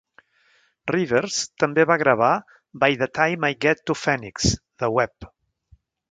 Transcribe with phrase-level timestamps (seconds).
[0.91, 2.31] Rivers també va gravar
[2.83, 4.49] "By the time I get to Phoenix"
[4.85, 5.29] de Webb.